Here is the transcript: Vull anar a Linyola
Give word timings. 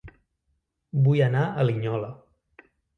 Vull 1.09 1.23
anar 1.27 1.45
a 1.65 1.69
Linyola 1.71 2.13